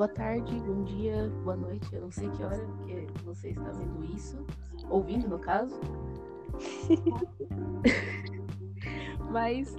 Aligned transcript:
boa 0.00 0.08
tarde, 0.08 0.58
bom 0.60 0.82
dia, 0.84 1.30
boa 1.44 1.56
noite. 1.56 1.94
Eu 1.94 2.00
não 2.00 2.10
sei 2.10 2.30
que 2.30 2.42
hora 2.42 2.58
que 2.86 3.22
você 3.22 3.50
está 3.50 3.70
vendo 3.70 4.02
isso. 4.14 4.38
Ouvindo, 4.88 5.28
no 5.28 5.38
caso. 5.38 5.78
Mas 9.30 9.76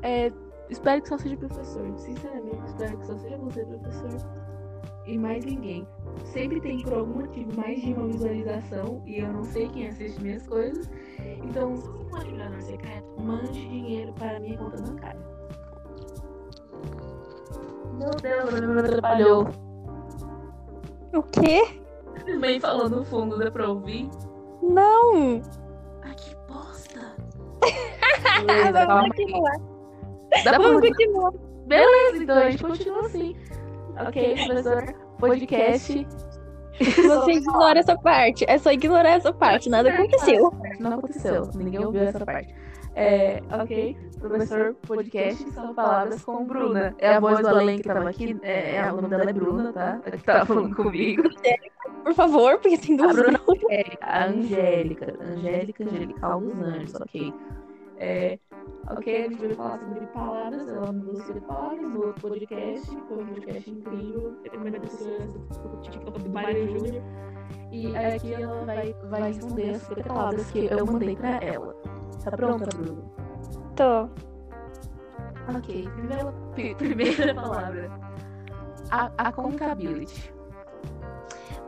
é, 0.00 0.32
espero 0.70 1.02
que 1.02 1.08
só 1.10 1.18
seja 1.18 1.36
professor. 1.36 1.86
Sinceramente, 1.98 2.64
espero 2.64 2.96
que 2.96 3.04
só 3.04 3.18
seja 3.18 3.36
você, 3.36 3.62
professor. 3.66 4.16
E 5.06 5.18
mais 5.18 5.44
ninguém. 5.44 5.86
Sempre 6.24 6.62
tem 6.62 6.82
por 6.82 6.94
algum 6.94 7.20
motivo 7.20 7.54
mais 7.54 7.78
de 7.78 7.92
uma 7.92 8.06
visualização 8.06 9.02
e 9.04 9.18
eu 9.18 9.30
não 9.30 9.44
sei 9.44 9.68
quem 9.68 9.88
assiste 9.88 10.18
minhas 10.22 10.46
coisas. 10.46 10.88
Então, 11.44 11.76
se 11.76 11.86
você 11.86 12.04
pode 12.04 12.30
virar 12.30 12.48
no 12.48 12.62
secreto, 12.62 13.20
mande 13.20 13.52
dinheiro 13.52 14.14
para 14.14 14.40
minha 14.40 14.56
conta 14.56 14.80
bancária. 14.80 15.37
Meu 17.98 18.10
Deus, 18.10 18.60
me 18.60 18.80
atrapalhou. 18.80 19.48
O 21.14 21.22
quê? 21.22 21.62
Também 22.24 22.60
falou 22.60 22.88
no 22.88 23.04
fundo, 23.04 23.38
dá 23.38 23.50
pra 23.50 23.68
ouvir? 23.68 24.08
Não! 24.62 25.40
Ah, 26.02 26.14
que 26.14 26.34
bosta! 26.46 27.16
Beleza, 28.46 28.86
Vamos 28.86 29.08
continuar. 29.08 29.56
Dá 30.44 30.58
Vamos 30.58 30.80
pra... 30.80 30.88
continuar. 30.88 31.32
Beleza, 31.66 32.22
então 32.22 32.36
a 32.38 32.50
gente 32.50 32.62
continua 32.62 33.00
assim. 33.00 33.36
Ok, 34.06 34.46
professor. 34.46 34.94
Podcast. 35.18 36.06
Você 36.78 37.32
ignora 37.32 37.80
essa 37.80 37.96
parte. 37.96 38.44
É 38.48 38.58
só 38.58 38.70
ignorar 38.70 39.10
essa 39.10 39.32
parte. 39.32 39.68
Nada 39.68 39.90
aconteceu. 39.90 40.52
Não 40.78 40.92
aconteceu. 40.94 41.50
Ninguém 41.54 41.84
ouviu 41.84 42.02
essa 42.02 42.24
parte. 42.24 42.54
É, 43.00 43.40
ok, 43.52 43.96
professor 44.18 44.74
podcast 44.74 45.48
são 45.52 45.72
palavras 45.72 46.20
com 46.24 46.44
Bruna. 46.44 46.96
É 46.98 47.14
a 47.14 47.20
voz 47.20 47.38
do 47.38 47.46
além 47.46 47.76
que 47.76 47.84
tava 47.84 48.10
aqui. 48.10 48.36
É, 48.42 48.74
é, 48.74 48.92
o 48.92 48.96
nome 48.96 49.08
dela 49.08 49.30
é 49.30 49.32
Bruna, 49.32 49.72
tá? 49.72 50.00
É 50.04 50.10
que 50.10 50.24
tava 50.24 50.44
falando 50.44 50.74
comigo. 50.74 51.22
Por 52.02 52.12
favor, 52.12 52.58
porque 52.58 52.76
tem 52.76 52.96
duas. 52.96 53.16
A 53.16 53.22
Bruna 53.22 53.40
é 53.70 53.84
a 54.00 54.24
Angélica. 54.24 55.16
Angélica 55.20 55.84
Angelical 55.84 56.40
dos 56.40 56.58
Anjos, 56.60 56.94
ok. 56.96 57.32
É, 57.98 58.36
ok, 58.90 59.16
a 59.16 59.28
gente 59.28 59.46
vai 59.46 59.54
falar 59.54 59.78
sobre 59.78 60.06
palavras, 60.06 60.68
ela 60.68 60.92
mandou 60.92 61.16
sobre 61.22 61.40
palavras 61.42 61.80
no 61.80 62.04
outro 62.04 62.28
podcast, 62.28 62.86
foi 63.06 63.22
um 63.22 63.26
podcast 63.26 63.70
incrível, 63.70 64.36
recomendo 64.42 64.80
pessoas 64.80 65.34
do 65.34 65.80
TikTok 65.82 66.20
do 66.20 66.30
Mário 66.30 66.66
Júnior. 66.66 67.02
E 67.70 67.96
aqui 67.96 68.34
ela 68.34 68.64
vai, 68.64 68.92
vai 69.08 69.22
responder 69.28 69.70
as 69.70 69.82
50 69.82 70.02
palavras 70.02 70.50
que 70.50 70.66
eu 70.66 70.84
mandei 70.84 71.14
pra 71.14 71.36
ela. 71.36 71.76
Tá 72.24 72.30
pronta, 72.30 72.66
Bruno? 72.76 73.10
Tô. 73.76 74.08
Ok, 75.56 75.88
primeira, 75.94 76.32
primeira 76.76 77.34
palavra. 77.34 77.90
A 78.90 79.10
accountability. 79.18 80.32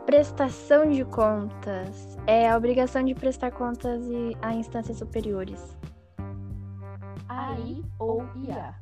Prestação 0.05 0.89
de 0.89 1.05
contas. 1.05 2.17
É 2.27 2.49
a 2.49 2.57
obrigação 2.57 3.03
de 3.03 3.13
prestar 3.13 3.51
contas 3.51 4.01
a 4.41 4.53
instâncias 4.53 4.97
superiores. 4.97 5.77
AI 7.29 7.83
ou 7.97 8.23
IA. 8.35 8.75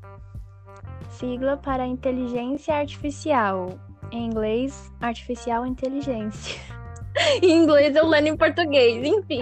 Sigla 1.11 1.57
para 1.57 1.85
inteligência 1.85 2.75
artificial. 2.75 3.79
Em 4.11 4.25
inglês, 4.25 4.91
artificial 4.99 5.65
inteligência. 5.65 6.59
em 7.43 7.63
inglês 7.63 7.95
eu 7.95 8.07
lendo 8.07 8.27
em 8.27 8.37
português, 8.37 9.05
enfim. 9.05 9.41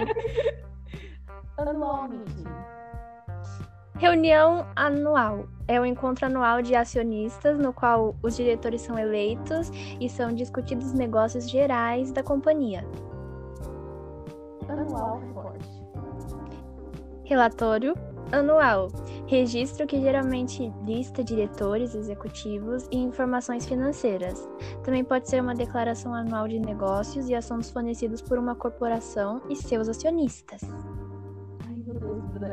Anualmente. 1.58 2.44
Reunião 3.96 4.64
anual. 4.76 5.48
É 5.66 5.80
o 5.80 5.84
encontro 5.84 6.26
anual 6.26 6.62
de 6.62 6.76
acionistas, 6.76 7.58
no 7.58 7.72
qual 7.72 8.14
os 8.22 8.36
diretores 8.36 8.80
são 8.80 8.96
eleitos 8.96 9.70
e 10.00 10.08
são 10.08 10.32
discutidos 10.32 10.92
negócios 10.92 11.50
gerais 11.50 12.12
da 12.12 12.22
companhia. 12.22 12.86
Anual 14.68 15.18
report. 15.18 15.60
Relatório 17.24 17.94
anual. 18.30 18.88
Registro 19.26 19.86
que 19.86 20.00
geralmente 20.00 20.72
lista 20.86 21.24
diretores, 21.24 21.94
executivos 21.94 22.86
e 22.92 22.98
informações 22.98 23.66
financeiras. 23.66 24.48
Também 24.84 25.02
pode 25.02 25.28
ser 25.28 25.42
uma 25.42 25.54
declaração 25.54 26.14
anual 26.14 26.46
de 26.46 26.60
negócios 26.60 27.28
e 27.28 27.34
assuntos 27.34 27.70
fornecidos 27.70 28.22
por 28.22 28.38
uma 28.38 28.54
corporação 28.54 29.42
e 29.50 29.56
seus 29.56 29.88
acionistas. 29.88 30.62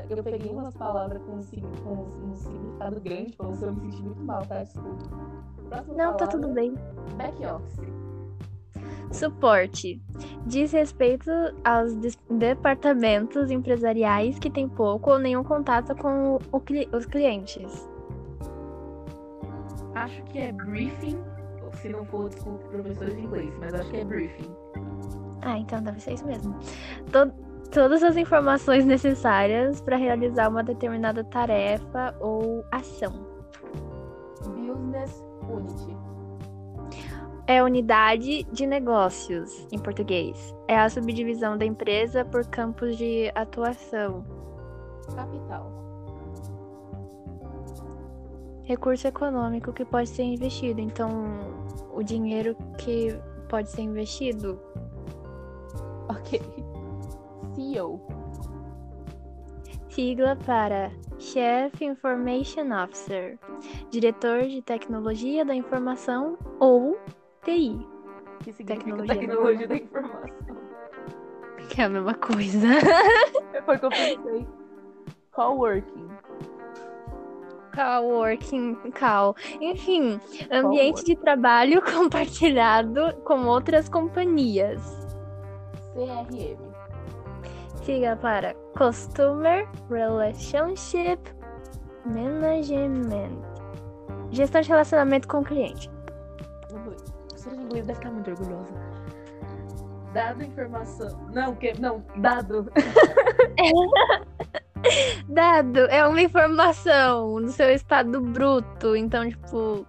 Eu 0.10 0.24
peguei 0.24 0.52
umas 0.52 0.74
palavras 0.76 1.22
com 1.24 1.34
um, 1.34 1.42
com 1.84 2.30
um 2.32 2.36
significado 2.36 3.00
grande 3.02 3.36
você, 3.38 3.66
eu 3.66 3.74
me 3.74 3.92
senti 3.92 4.04
muito 4.04 4.24
mal, 4.24 4.46
tá? 4.46 4.64
Desculpa. 4.64 5.10
Próxima 5.70 5.96
Não, 5.96 6.14
tá 6.14 6.18
palavra, 6.18 6.18
tá 6.18 6.28
tudo 6.28 6.48
bem. 6.50 6.74
Back 7.18 7.46
office. 7.46 7.80
Suporte. 9.12 10.02
Diz 10.46 10.72
respeito 10.72 11.32
aos 11.64 11.96
departamentos 12.30 13.50
empresariais 13.50 14.38
que 14.40 14.50
têm 14.50 14.68
pouco 14.68 15.12
ou 15.12 15.20
nenhum 15.20 15.44
contato 15.44 15.96
com 15.96 16.36
o, 16.36 16.98
os 16.98 17.06
clientes. 17.06 17.90
Acho 19.94 20.22
que 20.24 20.40
é 20.40 20.52
briefing, 20.52 21.18
se 21.76 21.90
não 21.90 22.04
for, 22.06 22.30
desculpe, 22.30 22.68
professor 22.68 23.10
de 23.10 23.22
inglês, 23.22 23.54
mas 23.60 23.74
acho 23.74 23.90
que 23.90 23.98
é 23.98 24.04
briefing. 24.04 24.56
Ah, 25.42 25.60
então 25.60 25.82
deve 25.82 26.02
ser 26.02 26.14
isso 26.14 26.26
mesmo. 26.26 26.56
Todo, 27.12 27.34
todas 27.72 28.04
as 28.04 28.18
informações 28.18 28.86
necessárias 28.86 29.82
para 29.82 29.98
realizar 29.98 30.50
uma 30.50 30.64
determinada 30.64 31.24
tarefa 31.24 32.16
ou 32.20 32.64
ação. 32.72 33.14
Business 34.44 35.24
Unity. 35.50 35.98
É 37.48 37.62
unidade 37.62 38.44
de 38.52 38.66
negócios, 38.66 39.68
em 39.72 39.78
português. 39.78 40.56
É 40.68 40.80
a 40.80 40.90
subdivisão 40.90 41.56
da 41.56 41.66
empresa 41.66 42.26
por 42.26 42.44
campos 42.48 42.98
de 42.98 43.32
atuação. 43.36 44.26
Capital. 45.16 45.72
Recurso 48.64 49.08
econômico 49.08 49.72
que 49.72 49.86
pode 49.86 50.10
ser 50.10 50.24
investido. 50.24 50.82
Então, 50.82 51.40
o 51.94 52.02
dinheiro 52.02 52.56
que 52.80 53.16
pode 53.48 53.70
ser 53.70 53.84
investido. 53.84 54.60
Ok. 56.10 56.42
CEO. 57.56 58.02
Sigla 59.90 60.36
para 60.46 60.92
Chief 61.18 61.82
Information 61.82 62.72
Officer, 62.84 63.40
diretor 63.90 64.44
de 64.44 64.62
tecnologia 64.62 65.46
da 65.46 65.56
informação 65.56 66.38
ou 66.60 67.00
TI. 67.44 67.80
Que 68.44 68.52
significa 68.52 68.76
tecnologia, 68.76 69.16
tecnologia 69.16 69.68
da 69.68 69.76
informação. 69.78 70.56
Que 71.70 71.82
é 71.82 71.86
a 71.86 71.90
mesma 71.90 72.14
coisa. 72.14 72.68
Foi 73.66 73.76
o 73.78 73.80
que 73.80 73.86
eu 73.86 73.90
pensei. 73.90 74.48
Coworking. 75.32 76.10
Coworking, 77.74 78.76
call. 78.92 79.36
Enfim, 79.62 80.20
ambiente 80.52 81.06
de 81.06 81.16
trabalho 81.16 81.82
compartilhado 81.90 83.16
com 83.24 83.46
outras 83.46 83.88
companhias. 83.88 84.82
CRM 85.94 86.65
siga 87.86 88.16
para 88.16 88.56
Customer 88.76 89.68
Relationship 89.92 91.20
Management. 92.04 93.38
Gestão 94.32 94.62
de 94.62 94.70
relacionamento 94.70 95.28
com 95.28 95.42
o 95.42 95.44
cliente. 95.44 95.90
Professora 97.28 97.56
de 97.56 97.62
inglês 97.64 97.86
deve 97.86 98.00
estar 98.00 98.12
muito 98.12 98.32
orgulhosa. 98.32 98.74
Dado 100.14 100.44
informação. 100.44 101.30
Não, 101.32 101.56
que... 101.56 101.80
não, 101.80 102.04
dado. 102.18 102.72
dado 105.30 105.80
é 105.82 106.08
uma 106.08 106.22
informação 106.22 107.40
no 107.40 107.50
seu 107.50 107.70
estado 107.70 108.20
bruto. 108.20 108.96
Então, 108.96 109.30
tipo, 109.30 109.86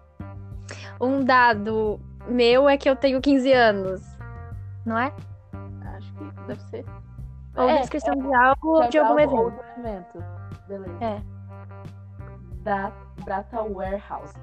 um 1.00 1.24
dado 1.24 1.98
meu 2.28 2.68
é 2.68 2.76
que 2.76 2.90
eu 2.90 2.96
tenho 2.96 3.22
15 3.22 3.52
anos. 3.52 4.02
Não 4.84 4.98
é? 4.98 5.14
Acho 5.96 6.12
que 6.12 6.46
deve 6.46 6.60
ser. 6.64 6.84
Ou 7.56 7.68
é, 7.68 7.80
descrição 7.80 8.14
é, 8.14 8.16
de 8.16 8.34
algo 8.34 8.80
de, 8.82 8.88
de 8.90 8.98
algum 8.98 9.18
evento. 9.18 9.36
Ou 9.36 9.84
evento. 9.84 10.24
Beleza. 10.68 11.04
É. 11.04 11.22
Da 12.62 12.92
Data 13.24 13.62
Warehouse. 13.62 14.34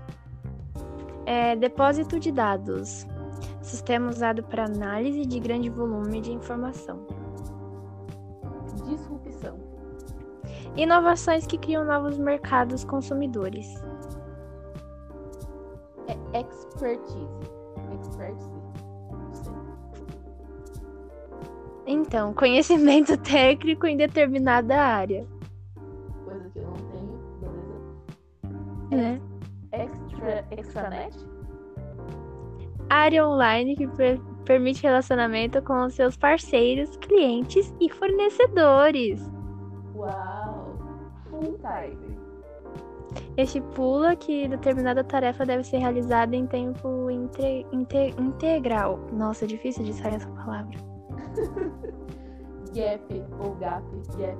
É 1.25 1.55
depósito 1.55 2.19
de 2.19 2.31
dados. 2.31 3.05
Sistema 3.61 4.09
usado 4.09 4.43
para 4.43 4.65
análise 4.65 5.25
de 5.25 5.39
grande 5.39 5.69
volume 5.69 6.21
de 6.21 6.31
informação. 6.31 7.05
Disrupção. 8.85 9.57
Inovações 10.75 11.45
que 11.45 11.57
criam 11.57 11.85
novos 11.85 12.17
mercados 12.17 12.83
consumidores. 12.83 13.67
É. 16.07 16.39
Expertise. 16.39 17.42
Então, 21.93 22.33
conhecimento 22.33 23.15
técnico 23.21 23.85
em 23.85 23.95
determinada 23.95 24.75
área. 24.81 25.25
Coisa 26.25 26.49
que 26.49 26.59
eu 26.59 26.63
não 26.63 26.73
tenho, 26.73 27.19
beleza? 28.89 28.91
Né? 28.91 29.21
Extra, 29.71 30.45
extranet? 30.51 31.15
área 32.89 33.27
online 33.27 33.75
que 33.75 33.87
per- 33.87 34.19
permite 34.45 34.83
relacionamento 34.83 35.61
com 35.63 35.85
os 35.85 35.93
seus 35.95 36.15
parceiros, 36.17 36.95
clientes 36.97 37.73
e 37.79 37.89
fornecedores. 37.89 39.21
Uau! 39.95 40.75
Full 41.29 41.57
time. 41.59 42.13
Estipula 43.37 44.15
que 44.15 44.47
determinada 44.47 45.03
tarefa 45.03 45.43
deve 45.45 45.63
ser 45.63 45.77
realizada 45.77 46.35
em 46.35 46.45
tempo 46.45 47.09
inte- 47.09 47.65
inte- 47.71 48.13
integral. 48.19 48.99
Nossa, 49.11 49.45
é 49.45 49.47
difícil 49.47 49.83
de 49.83 49.93
sair 49.93 50.15
essa 50.15 50.29
palavra. 50.29 50.77
Gap 52.73 53.23
ou 53.39 53.51
gap, 53.55 53.83
gap. 54.17 54.37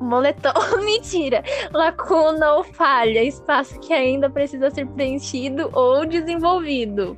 Moletom, 0.00 0.52
mentira! 0.84 1.42
Lacuna 1.72 2.54
ou 2.54 2.64
falha, 2.64 3.22
espaço 3.22 3.78
que 3.80 3.92
ainda 3.92 4.30
precisa 4.30 4.70
ser 4.70 4.86
preenchido 4.88 5.68
ou 5.72 6.04
desenvolvido. 6.06 7.16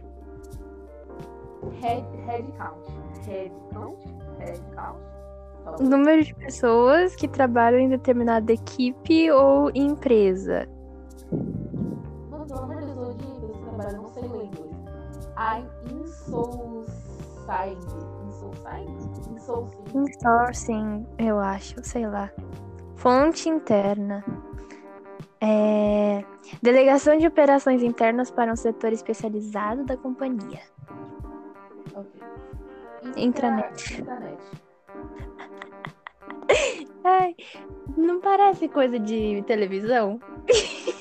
Head, 1.80 2.04
head 2.26 2.44
count. 2.58 2.76
Head 3.26 3.52
count? 3.72 3.96
Head 4.38 4.60
count? 4.74 4.98
Número 5.80 6.22
de 6.22 6.34
pessoas 6.34 7.16
que 7.16 7.26
trabalham 7.26 7.80
em 7.80 7.88
determinada 7.88 8.52
equipe 8.52 9.30
ou 9.30 9.70
empresa. 9.74 10.68
Mano, 12.30 12.46
pelo 12.46 12.60
amor 12.60 12.76
de 12.76 12.84
Deus, 12.86 12.96
eu 12.96 13.08
odeio 13.08 13.50
esse 13.50 13.60
trabalho, 13.62 13.96
eu 13.96 14.02
não 14.02 14.08
sei 14.08 14.22
ler 14.22 14.44
inglês. 14.44 14.74
I'm 15.38 15.66
insoulsigned. 16.02 18.13
Insourcing, 19.94 21.06
eu 21.18 21.38
acho, 21.38 21.76
sei 21.82 22.06
lá. 22.06 22.30
Fonte 22.96 23.48
interna. 23.48 24.24
É, 25.40 26.24
Delegação 26.62 27.16
de 27.16 27.26
operações 27.26 27.82
internas 27.82 28.30
para 28.30 28.52
um 28.52 28.56
setor 28.56 28.92
especializado 28.92 29.84
da 29.84 29.96
companhia. 29.96 30.60
Ok. 31.94 32.22
Intranet. 33.16 34.00
Intranet. 34.00 34.63
Ai, 37.04 37.36
não 37.98 38.18
parece 38.18 38.66
coisa 38.66 38.98
de 38.98 39.44
televisão? 39.46 40.18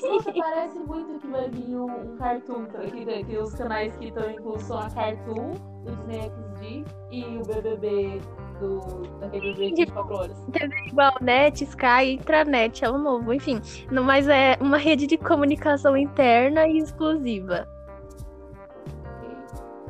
Nossa, 0.02 0.32
parece 0.34 0.78
muito 0.80 1.18
que 1.18 1.26
vai 1.28 1.48
vir 1.48 1.76
um, 1.76 2.12
um 2.12 2.16
cartoon 2.18 2.66
pra 2.66 2.82
aqui, 2.82 3.06
né? 3.06 3.24
que 3.24 3.38
os 3.38 3.54
canais 3.54 3.96
que 3.96 4.08
estão 4.08 4.30
inclusos 4.30 4.64
são 4.64 4.78
a 4.78 4.90
Cartoon, 4.90 5.52
o 5.52 5.90
Disney 5.90 6.20
XD 6.20 6.84
e 7.10 7.38
o 7.38 7.42
BBB 7.42 8.20
do, 8.60 8.80
daquele 9.18 9.52
BBB 9.54 9.70
de 9.70 9.84
24 9.86 10.14
horas. 10.14 10.46
Igual 10.86 11.12
Net, 11.22 11.64
Sky, 11.64 12.12
Intranet, 12.12 12.84
é 12.84 12.90
o 12.90 12.98
novo, 12.98 13.32
enfim. 13.32 13.58
Não, 13.90 14.04
mas 14.04 14.28
é 14.28 14.58
uma 14.60 14.76
rede 14.76 15.06
de 15.06 15.16
comunicação 15.16 15.96
interna 15.96 16.66
e 16.68 16.78
exclusiva. 16.78 17.66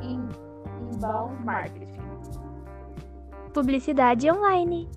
In, 0.01 0.29
inbound 0.93 1.43
Marketing. 1.43 1.99
Publicidade 3.53 4.31
online. 4.31 4.89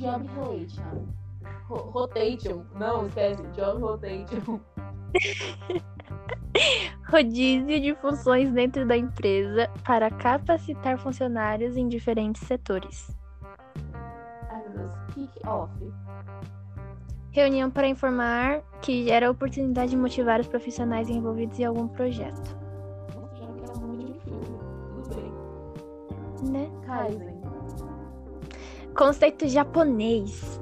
Job 0.00 0.26
Relation. 0.34 1.06
Ro- 1.68 1.90
rotation. 1.90 2.64
Não, 2.74 3.06
esquece. 3.06 3.42
Job 3.54 3.80
Rotation. 3.82 4.60
Rodízio 7.08 7.80
de 7.80 7.94
funções 7.96 8.50
dentro 8.52 8.86
da 8.86 8.96
empresa 8.96 9.68
para 9.84 10.10
capacitar 10.10 10.98
funcionários 10.98 11.76
em 11.76 11.86
diferentes 11.88 12.46
setores. 12.46 13.16
Ai, 14.50 14.62
meu 14.68 14.88
Deus. 14.88 15.14
Kick 15.14 15.46
Off. 15.46 15.72
Reunião 17.32 17.70
para 17.70 17.86
informar 17.88 18.62
que 18.82 19.04
gera 19.04 19.30
oportunidade 19.30 19.90
de 19.90 19.96
motivar 19.96 20.40
os 20.40 20.48
profissionais 20.48 21.08
envolvidos 21.08 21.58
em 21.58 21.64
algum 21.64 21.86
projeto. 21.88 22.56
Nossa, 23.14 23.36
já 23.36 23.46
que 23.52 23.62
era 23.62 23.72
o 23.76 23.80
nome 23.80 24.04
de 24.04 24.10
um 24.12 24.20
filme. 24.20 24.58
Tudo 25.02 25.14
bem. 25.14 26.50
Né? 26.50 26.70
Kaizen. 26.86 27.39
Conceito 29.00 29.48
japonês 29.48 30.60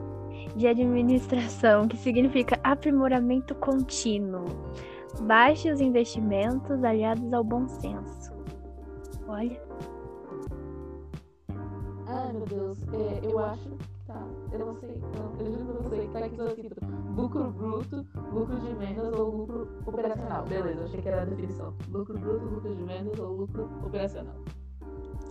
de 0.55 0.69
administração, 0.69 1.89
que 1.89 1.97
significa 1.97 2.57
aprimoramento 2.63 3.53
contínuo. 3.57 4.45
Baixos 5.23 5.81
investimentos 5.81 6.85
aliados 6.85 7.33
ao 7.33 7.43
bom 7.43 7.67
senso. 7.67 8.33
Olha, 9.27 9.61
Ai, 12.07 12.33
meu 12.33 12.47
Deus. 12.47 12.79
É, 12.93 13.27
eu 13.27 13.41
acho. 13.41 13.71
Tá. 14.07 14.25
Eu 14.53 14.59
não 14.61 14.75
sei. 14.77 15.03
Não, 15.17 15.33
eu 15.41 15.53
juro 15.53 15.65
que 15.65 15.71
eu 15.71 15.83
não 15.83 15.91
sei. 15.91 16.09
Tá 16.09 16.19
aqui 16.21 16.41
escrito 16.41 16.81
lucro 17.17 17.51
bruto, 17.51 18.07
lucro 18.33 18.61
de 18.61 18.73
vendas 18.75 19.19
ou 19.19 19.31
lucro 19.35 19.69
operacional. 19.85 20.45
Beleza, 20.45 20.85
achei 20.85 21.03
que 21.03 21.09
era 21.09 21.23
a 21.23 21.25
definição. 21.25 21.75
Lucro 21.91 22.17
bruto, 22.17 22.45
lucro 22.45 22.73
de 22.73 22.85
vendas 22.85 23.19
ou 23.19 23.33
lucro 23.33 23.69
operacional. 23.85 24.37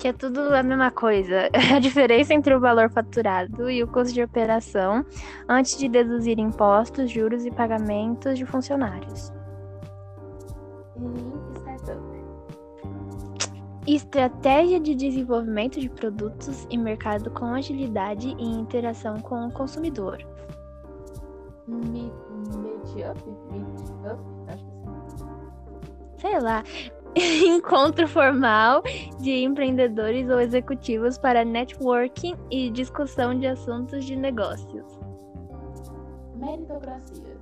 Que 0.07 0.09
é 0.09 0.13
tudo 0.13 0.39
a 0.55 0.63
mesma 0.63 0.89
coisa. 0.89 1.49
A 1.75 1.79
diferença 1.79 2.33
entre 2.33 2.55
o 2.55 2.59
valor 2.59 2.89
faturado 2.89 3.69
e 3.69 3.83
o 3.83 3.87
custo 3.87 4.13
de 4.13 4.23
operação 4.23 5.05
antes 5.49 5.77
de 5.77 5.89
deduzir 5.89 6.39
impostos, 6.39 7.11
juros 7.11 7.45
e 7.45 7.51
pagamentos 7.51 8.37
de 8.37 8.45
funcionários. 8.45 9.33
Lean 10.95 11.53
Startup. 11.55 12.01
Estratégia 13.85 14.79
de 14.79 14.95
desenvolvimento 14.95 15.79
de 15.79 15.89
produtos 15.89 16.65
e 16.69 16.77
mercado 16.77 17.29
com 17.31 17.53
agilidade 17.53 18.33
e 18.37 18.45
interação 18.45 19.19
com 19.19 19.47
o 19.47 19.51
consumidor. 19.51 20.17
Meet, 21.67 22.13
meet 22.55 23.09
up? 23.09 23.21
Meet 23.51 23.89
up? 24.05 24.21
Acho 24.47 24.63
que 24.63 24.71
sim. 25.17 25.27
Sei 26.17 26.39
lá. 26.39 26.63
Encontro 27.47 28.07
formal 28.07 28.81
de 29.19 29.43
empreendedores 29.43 30.29
ou 30.29 30.39
executivos 30.39 31.17
para 31.17 31.43
networking 31.43 32.35
e 32.51 32.69
discussão 32.69 33.37
de 33.37 33.47
assuntos 33.47 34.05
de 34.05 34.15
negócios. 34.15 34.85
Meritocracia. 36.35 37.37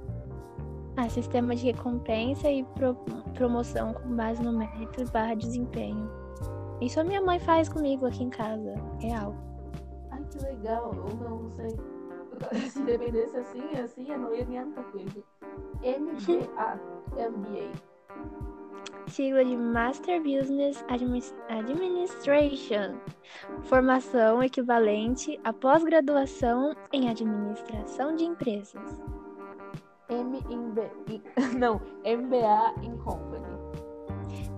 Ah, 0.98 1.10
sistema 1.10 1.54
de 1.56 1.66
recompensa 1.66 2.50
e 2.50 2.64
pro- 2.64 2.96
promoção 3.34 3.94
com 3.94 4.16
base 4.16 4.42
no 4.42 4.54
mérito 4.54 5.04
barra 5.12 5.36
desempenho. 5.36 6.10
Isso 6.80 7.00
a 7.00 7.04
minha 7.04 7.22
mãe 7.22 7.38
faz 7.40 7.68
comigo 7.68 8.06
aqui 8.06 8.24
em 8.24 8.30
casa. 8.30 8.74
Real. 9.02 9.36
Ai, 10.12 10.24
que 10.32 10.38
legal. 10.46 10.92
Ou 10.96 11.16
não, 11.16 11.44
não 11.44 11.52
sei. 11.52 11.76
Se 12.70 12.82
dependesse 12.84 13.36
assim, 13.38 13.64
assim, 13.84 14.10
eu 14.10 14.20
não 14.20 14.34
ia 14.34 14.46
ganhar 14.46 14.66
muita 14.66 14.84
coisa. 14.84 15.24
MBA. 15.82 16.80
MBA. 17.30 17.95
Sigla 19.08 19.46
de 19.46 19.56
Master 19.56 20.22
Business 20.22 20.84
Admi- 20.90 21.22
Administration. 21.50 22.96
Formação 23.64 24.42
equivalente 24.44 25.40
à 25.44 25.54
pós-graduação 25.54 26.76
em 26.92 27.10
administração 27.10 28.16
de 28.16 28.26
empresas. 28.26 29.02
M 30.10 30.38
in 30.50 30.72
B. 30.72 30.82
in- 31.10 31.22
Não, 31.58 31.76
MBA 32.04 32.74
in 32.84 32.98
Company. 32.98 33.46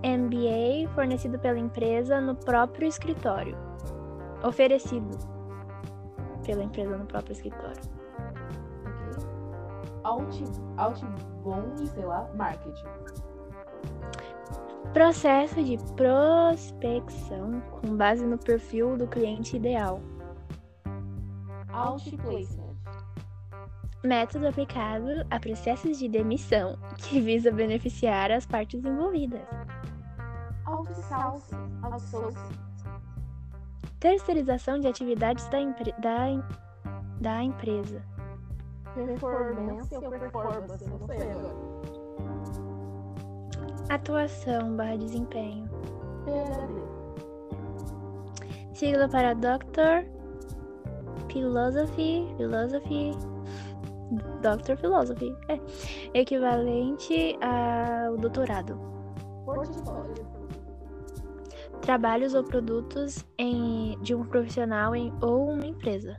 MBA 0.02 0.88
fornecido 0.94 1.38
pela 1.38 1.58
empresa 1.58 2.20
no 2.20 2.34
próprio 2.34 2.86
escritório. 2.88 3.56
Oferecido 4.42 5.10
pela 6.44 6.62
empresa 6.62 6.96
no 6.96 7.04
próprio 7.06 7.32
escritório. 7.32 7.80
Out, 10.04 10.42
outbound, 10.78 11.86
sei 11.88 12.04
lá, 12.04 12.28
marketing. 12.34 12.86
Processo 14.92 15.62
de 15.62 15.76
prospecção 15.94 17.60
com 17.70 17.96
base 17.96 18.24
no 18.26 18.38
perfil 18.38 18.96
do 18.96 19.06
cliente 19.06 19.56
ideal. 19.56 20.00
Outplacement. 21.72 22.68
Método 24.02 24.48
aplicado 24.48 25.06
a 25.30 25.38
processos 25.40 25.98
de 25.98 26.08
demissão, 26.08 26.78
que 26.96 27.20
visa 27.20 27.50
beneficiar 27.52 28.30
as 28.30 28.46
partes 28.46 28.84
envolvidas. 28.84 29.42
Outsourcing. 30.66 31.56
Outsourcing. 31.82 32.58
Terceirização 34.00 34.78
de 34.78 34.86
atividades 34.86 35.46
da, 35.48 35.60
empre- 35.60 35.94
da, 36.00 36.26
da 37.20 37.42
empresa. 37.42 38.02
Performance 38.94 39.94
ou 39.94 40.10
performance? 40.10 40.84
Não 40.88 40.98
sei 41.06 41.30
agora. 41.30 41.97
Atuação 43.88 44.76
barra 44.76 44.98
desempenho. 44.98 45.66
PhD. 46.24 46.98
Sigla 48.74 49.08
para 49.08 49.34
Doctor 49.34 50.04
Philosophy. 51.32 52.26
Philosophy. 52.36 53.12
Doctor 54.42 54.76
Philosophy. 54.76 55.34
É. 55.48 55.58
Equivalente 56.12 57.38
ao 57.40 58.18
doutorado. 58.18 58.78
Portfólio. 59.46 60.28
Trabalhos 61.80 62.34
ou 62.34 62.44
produtos 62.44 63.24
em, 63.38 63.98
de 64.02 64.14
um 64.14 64.22
profissional 64.22 64.94
em, 64.94 65.10
ou 65.22 65.48
uma 65.48 65.66
empresa. 65.66 66.14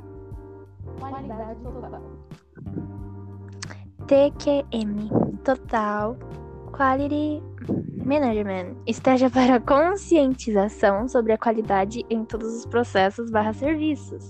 Qualidade 1.00 1.60
total. 1.62 2.02
TQM. 4.08 5.10
Total 5.44 6.18
Quality 6.72 7.42
Management 8.06 8.76
esteja 8.88 9.30
para 9.30 9.60
conscientização 9.60 11.08
sobre 11.08 11.34
a 11.34 11.38
qualidade 11.38 12.06
em 12.10 12.26
todos 12.26 12.54
os 12.56 12.66
processos 12.66 13.30
barra 13.30 13.54
serviços. 13.54 14.30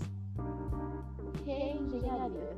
Reengenharia. 1.45 2.49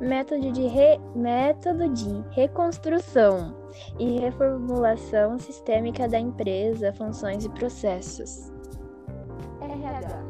Método 0.00 0.52
de, 0.52 0.66
re... 0.66 0.98
Método 1.14 1.88
de 1.88 2.24
reconstrução 2.30 3.54
e 3.98 4.20
reformulação 4.20 5.38
sistêmica 5.38 6.08
da 6.08 6.18
empresa, 6.18 6.92
funções 6.92 7.44
e 7.44 7.48
processos. 7.50 8.52
RH. 9.60 10.24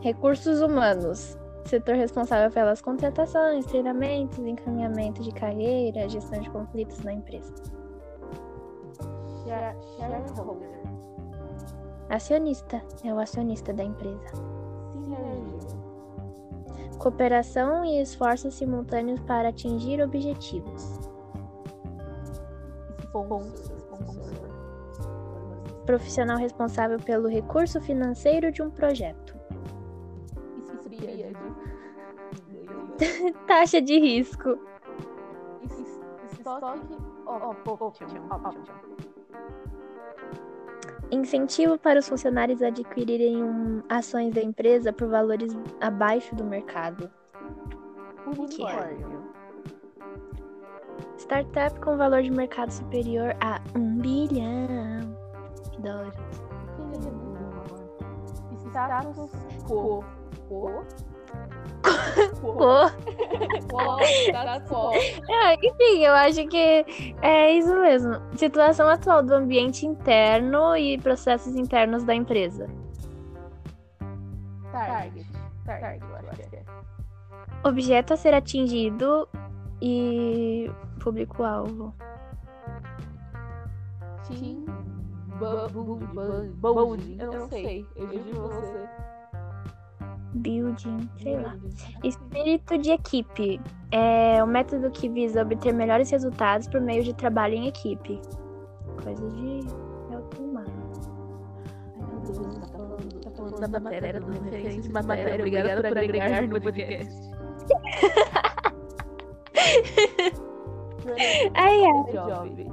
Recursos 0.00 0.60
humanos. 0.60 1.39
Setor 1.70 1.94
responsável 1.94 2.50
pelas 2.50 2.82
contratações, 2.82 3.64
treinamentos, 3.64 4.40
encaminhamento 4.40 5.22
de 5.22 5.30
carreira, 5.30 6.08
gestão 6.08 6.40
de 6.40 6.50
conflitos 6.50 6.98
na 7.04 7.12
empresa. 7.12 7.54
Share- 9.44 9.78
Shareholder. 9.96 10.68
Acionista 12.08 12.82
é 13.04 13.14
o 13.14 13.20
acionista 13.20 13.72
da 13.72 13.84
empresa. 13.84 14.34
Sinergia. 14.90 15.78
Cooperação 16.98 17.84
e 17.84 18.02
esforços 18.02 18.54
simultâneos 18.54 19.20
para 19.20 19.50
atingir 19.50 20.02
objetivos. 20.02 20.98
Sponsor. 22.98 23.80
Profissional 25.86 26.36
responsável 26.36 26.98
pelo 26.98 27.28
recurso 27.28 27.80
financeiro 27.80 28.50
de 28.50 28.60
um 28.60 28.70
projeto. 28.70 29.38
Taxa 33.46 33.80
de 33.80 33.98
risco. 33.98 34.58
Incentivo 41.10 41.78
para 41.78 41.98
os 41.98 42.08
funcionários 42.08 42.62
adquirirem 42.62 43.42
um- 43.42 43.82
ações 43.88 44.32
da 44.32 44.42
empresa 44.42 44.92
por 44.92 45.08
valores 45.08 45.56
abaixo 45.80 46.34
do 46.34 46.44
mercado. 46.44 47.10
Unicórnio. 48.26 49.30
Startup 51.16 51.78
com 51.80 51.96
valor 51.96 52.22
de 52.22 52.30
mercado 52.30 52.70
superior 52.70 53.36
a 53.40 53.60
um 53.76 53.98
bilhão 53.98 55.16
de 55.72 55.80
dólares. 55.80 56.14
Status 58.70 59.30
quo. 59.66 60.04
Quo. 62.40 62.86
é, 65.28 65.54
enfim, 65.54 66.04
eu 66.04 66.14
acho 66.14 66.46
que 66.48 66.84
é 67.22 67.52
isso 67.52 67.74
mesmo. 67.80 68.20
Situação 68.36 68.88
atual 68.88 69.22
do 69.22 69.34
ambiente 69.34 69.86
interno 69.86 70.76
e 70.76 70.98
processos 70.98 71.54
internos 71.56 72.04
da 72.04 72.14
empresa. 72.14 72.66
Target. 74.72 75.26
Target, 75.64 76.04
eu 76.04 76.16
acho 76.16 76.50
que 76.50 76.56
é. 76.56 76.64
Objeto 77.64 78.14
a 78.14 78.16
ser 78.16 78.34
atingido 78.34 79.28
e 79.82 80.70
público-alvo. 81.00 81.94
Team 84.26 84.64
Building. 85.38 87.16
Eu 87.18 87.32
não 87.32 87.48
sei. 87.48 87.86
Eu 87.96 88.08
juro 88.08 88.48
você. 88.48 88.88
Building, 90.34 91.08
sei 91.16 91.36
lá. 91.40 91.56
Espírito 92.04 92.78
de 92.78 92.92
equipe 92.92 93.60
é 93.90 94.42
o 94.42 94.46
método 94.46 94.90
que 94.90 95.08
visa 95.08 95.42
obter 95.42 95.72
melhores 95.74 96.10
resultados 96.10 96.68
por 96.68 96.80
meio 96.80 97.02
de 97.02 97.14
trabalho 97.14 97.54
em 97.54 97.68
equipe. 97.68 98.20
Coisa 99.02 99.28
de 99.28 99.42
Deus, 99.42 99.72
tá 103.22 103.30
falando, 103.36 103.60
da 103.60 103.80
matéria, 103.80 104.20
da 104.20 104.26
referência 104.26 104.82
de 104.82 104.88
matéria. 104.90 105.34
Obrigada 105.34 105.88
por 105.88 105.98
agregar 105.98 106.42
no 106.46 106.60
podcast. 106.60 107.30
Ai, 111.54 111.84
ai. 111.84 112.66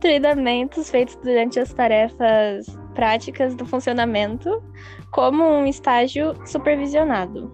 Treinamentos 0.00 0.90
feitos 0.90 1.16
durante 1.16 1.58
as 1.60 1.72
tarefas 1.72 2.66
práticas 2.94 3.54
do 3.54 3.64
funcionamento, 3.64 4.62
como 5.10 5.44
um 5.44 5.66
estágio 5.66 6.34
supervisionado. 6.46 7.52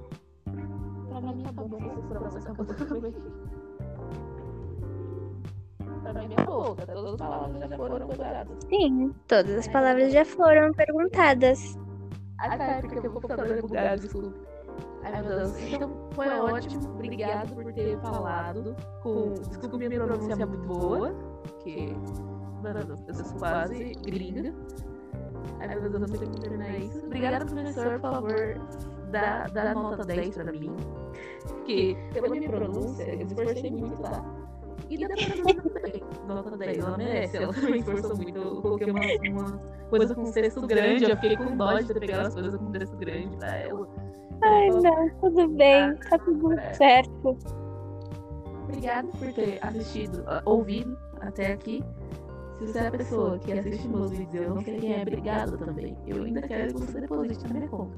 Sim, 8.68 9.14
todas 9.26 9.58
as 9.58 9.68
palavras 9.68 10.12
já 10.12 10.24
foram 10.24 10.72
perguntadas. 10.72 11.76
Ah, 12.38 12.56
tá, 12.56 12.64
é 12.64 12.80
porque 12.80 13.06
o 13.06 13.12
computador 13.12 13.58
é 13.58 13.60
bugado, 13.60 14.02
desculpa. 14.02 14.56
Ai, 15.04 15.22
meu 15.22 15.36
Deus. 15.36 15.58
Então, 15.58 16.08
foi 16.12 16.28
ótimo. 16.28 16.88
Obrigado 16.94 17.54
por 17.54 17.72
ter 17.72 17.98
falado. 18.00 18.76
Com... 19.02 19.34
Desculpa, 19.34 19.78
minha 19.78 19.90
pronúncia 19.90 20.32
é 20.32 20.46
muito 20.46 20.66
boa. 20.66 21.14
Porque, 21.42 21.94
mano, 22.62 23.04
eu 23.06 23.14
sou 23.14 23.38
quase 23.38 23.92
gringa. 24.04 24.52
Ai, 25.60 25.68
meu 25.68 25.80
Deus, 25.80 25.94
eu 25.94 26.00
não 26.00 26.08
sei 26.08 26.18
como 26.18 26.38
terminar 26.38 26.78
isso. 26.78 27.06
Obrigada, 27.06 27.46
professor, 27.46 27.92
por 27.92 28.00
favor, 28.00 28.60
dá, 29.10 29.46
dá 29.52 29.74
nota 29.74 30.04
10 30.04 30.34
pra 30.36 30.52
mim. 30.52 30.76
Porque, 31.48 31.96
pela 32.12 32.28
minha 32.28 32.48
pronúncia, 32.48 33.02
eu 33.04 33.26
esforcei 33.26 33.70
muito, 33.70 34.02
tá? 34.02 34.24
E 34.88 34.98
dá 34.98 35.08
pra 35.08 35.36
mim 35.36 35.54
também. 35.54 36.02
Nota 36.26 36.56
10, 36.56 36.78
ela 36.78 36.98
merece. 36.98 37.36
Ela 37.36 37.52
também 37.54 37.80
esforçou 37.80 38.16
muito. 38.16 38.38
Eu 38.38 38.62
coloquei 38.62 38.90
uma, 38.90 39.00
uma 39.30 39.58
coisa 39.90 40.14
com 40.14 40.30
texto 40.30 40.66
grande. 40.66 41.04
Eu 41.04 41.16
fiquei 41.16 41.36
com 41.36 41.56
dó 41.56 41.78
de 41.78 41.86
ter 41.86 42.00
pegado 42.00 42.28
as 42.28 42.34
coisas 42.34 42.56
com 42.56 42.70
texto 42.70 42.96
grande 42.96 43.36
pra 43.36 43.56
ela. 43.56 43.88
Ai, 44.42 44.68
não, 44.68 45.10
tudo 45.20 45.48
bem, 45.48 45.96
tá 45.96 46.18
tudo 46.18 46.54
certo. 46.74 47.38
Obrigada 48.64 49.08
por 49.08 49.32
ter 49.32 49.58
assistido, 49.62 50.24
ouvido 50.44 50.98
até 51.20 51.52
aqui. 51.52 51.82
Se 52.58 52.66
você 52.66 52.78
é 52.78 52.86
a 52.86 52.90
pessoa 52.90 53.38
que 53.38 53.52
assiste 53.52 53.86
meus 53.86 54.10
vídeos 54.10 54.44
eu 54.44 54.54
não 54.54 54.62
sei 54.62 54.78
quem 54.78 54.94
é, 54.94 55.02
obrigada 55.02 55.58
também. 55.58 55.96
Eu 56.06 56.22
ainda 56.24 56.40
quero 56.40 56.74
que 56.74 56.80
você 56.80 57.00
deposite 57.00 57.42
na 57.44 57.54
minha 57.54 57.68
conta. 57.68 57.96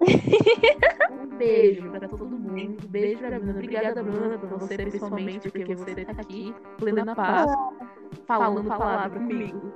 Um 1.10 1.36
beijo 1.36 1.90
pra 1.90 2.08
todo 2.08 2.26
mundo. 2.26 2.76
Um 2.84 2.88
beijo 2.88 3.18
pra 3.18 3.38
Bruna. 3.38 3.52
Obrigada, 3.52 4.02
Bruna, 4.02 4.38
por 4.38 4.48
você 4.60 4.76
principalmente, 4.76 5.50
porque 5.50 5.74
você 5.74 6.04
tá 6.04 6.12
aqui, 6.12 6.54
plena 6.78 7.14
paz, 7.14 7.50
falando 8.26 8.68
palavra 8.68 9.10
comigo. 9.18 9.72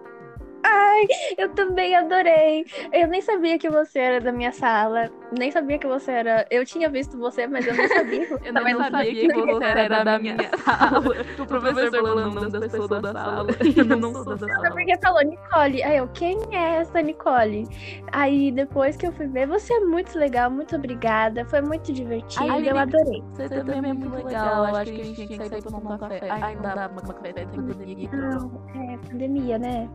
Eu 1.37 1.49
também 1.51 1.95
adorei. 1.95 2.65
Eu 2.93 3.09
nem 3.09 3.21
sabia 3.21 3.59
que 3.59 3.69
você 3.69 3.99
era 3.99 4.21
da 4.21 4.33
minha 4.33 4.53
sala. 4.53 5.11
Nem 5.37 5.51
sabia 5.51 5.79
que 5.79 5.87
você 5.87 6.13
era. 6.13 6.47
Eu 6.51 6.65
tinha 6.65 6.89
visto 6.89 7.19
você, 7.19 7.47
mas 7.47 7.67
eu 7.67 7.75
não 7.75 7.89
sabia. 7.89 8.21
que 8.27 8.27
você 8.27 8.49
Eu 8.49 8.55
também 8.55 8.75
não 8.75 8.91
sabia 8.91 9.29
que 9.29 9.43
você 9.43 9.65
era 9.65 10.05
da 10.05 10.19
minha 10.19 10.37
sala. 10.65 11.05
O 11.39 11.47
professor 11.47 11.91
falou 11.91 12.17
o 12.17 12.31
nome 12.31 12.51
das 12.51 12.61
pessoas 12.61 13.03
da 13.03 13.13
sala. 13.13 13.47
Eu 13.77 13.85
não 13.85 14.13
sou 14.13 14.37
da 14.37 14.39
Só 14.39 14.47
sala. 14.47 14.71
porque 14.71 14.99
falou 14.99 15.23
Nicole. 15.23 15.83
Aí 15.83 15.97
eu, 15.97 16.09
quem 16.09 16.39
é 16.53 16.77
essa 16.77 17.03
Nicole? 17.03 17.67
Aí 18.13 18.51
depois 18.53 18.97
que 18.97 19.07
eu 19.07 19.13
fui 19.13 19.27
ver, 19.27 19.47
você 19.47 19.75
é 19.75 19.81
muito 19.81 20.19
legal, 20.19 20.51
muito 20.51 20.75
obrigada. 20.77 21.45
Foi 21.45 21.61
muito 21.61 21.93
divertido, 21.93 22.51
Ai, 22.51 22.69
eu 22.69 22.77
adorei. 22.77 23.23
Você 23.33 23.49
também 23.49 23.91
é 23.91 23.93
muito 23.93 24.25
legal. 24.25 24.69
Eu 24.69 24.77
acho 24.77 24.93
que 24.93 25.01
a 25.01 25.05
gente 25.05 25.27
tinha 25.27 25.29
que 25.29 25.49
sair 25.49 25.63
pra 25.63 25.71
tomar 25.71 25.95
um 25.95 25.99
café. 25.99 26.29
Ai, 26.31 26.55
não 26.55 26.63
dá 26.63 26.89
pra 26.89 26.89
tomar 26.89 27.15
café, 27.15 27.33
tem 27.33 27.47
pandemia. 27.47 28.11
Não, 28.13 28.63
é 28.75 28.99
pandemia, 29.09 29.59
né? 29.59 29.89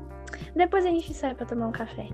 Depois 0.55 0.85
a 0.85 0.89
gente 0.89 1.13
sai 1.13 1.35
pra 1.35 1.45
tomar 1.45 1.67
um 1.67 1.71
café. 1.71 2.09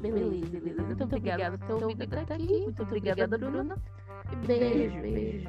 Beleza, 0.00 0.60
beleza. 0.60 0.82
Muito 0.82 1.04
obrigada 1.04 1.58
por 1.58 1.66
ter 1.66 1.84
ouvido 1.84 2.18
até 2.18 2.34
aqui. 2.34 2.60
Muito 2.62 2.82
obrigada, 2.82 3.38
Bruna. 3.38 3.76
E 4.32 4.36
beijo, 4.46 5.00
beijo. 5.00 5.48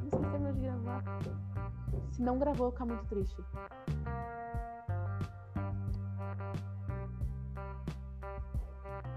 Não 0.00 0.10
sei 0.10 0.18
se 0.18 0.30
terminou 0.30 0.52
de 0.52 0.60
gravar. 0.60 1.04
Se 2.12 2.22
não 2.22 2.38
gravou, 2.38 2.66
eu 2.66 2.70
vou 2.70 2.72
ficar 2.72 2.86
muito 2.86 3.04
triste. 3.06 3.42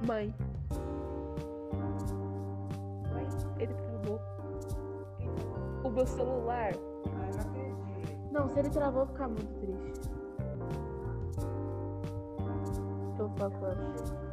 Mãe. 0.07 0.33
Mãe, 3.11 3.27
ele 3.59 3.73
travou. 3.73 4.21
O 5.83 5.89
meu 5.89 6.05
celular. 6.05 6.73
Não, 8.35 8.49
se 8.49 8.59
ele 8.59 8.69
travou, 8.69 9.03
eu 9.03 9.05
vou 9.05 9.15
ficar 9.15 9.29
muito 9.29 9.53
triste. 9.61 10.09
Com 13.17 13.65
ela. 13.65 14.24